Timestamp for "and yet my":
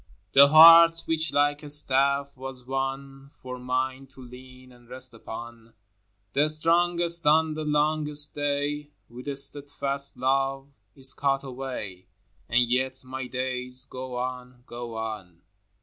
12.49-13.27